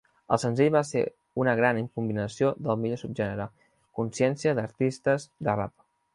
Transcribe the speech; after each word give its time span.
El 0.35 0.39
senzill 0.43 0.69
va 0.75 0.79
ser 0.91 1.03
una 1.43 1.53
gran 1.59 1.81
combinació 1.99 2.49
del 2.69 2.81
millor 2.85 3.01
subgènere 3.03 3.47
"Consciència" 4.01 4.57
d'artistes 4.63 5.29
de 5.49 5.61
rap. 5.63 5.77